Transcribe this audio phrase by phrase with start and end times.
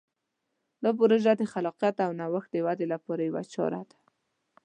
[0.83, 3.97] دا پروژه د خلاقیت او نوښت د ودې لپاره یوه چاره ده.